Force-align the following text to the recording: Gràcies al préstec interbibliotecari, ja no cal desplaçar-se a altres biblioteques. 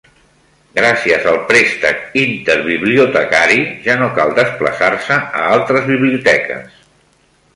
Gràcies 0.77 1.27
al 1.31 1.35
préstec 1.51 2.01
interbibliotecari, 2.21 3.59
ja 3.89 3.99
no 4.01 4.09
cal 4.17 4.33
desplaçar-se 4.41 5.21
a 5.43 5.47
altres 5.59 5.89
biblioteques. 5.93 6.83